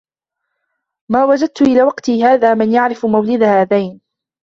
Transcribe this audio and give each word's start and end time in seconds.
مَا 1.11 1.25
وَجَدْت 1.25 1.61
إلَى 1.61 1.83
وَقْتِي 1.83 2.23
هَذَا 2.23 2.53
مَنْ 2.53 2.71
يَعْرِفُ 2.71 3.05
مَوْلِدَ 3.05 3.43
هَذَيْنِ 3.43 4.01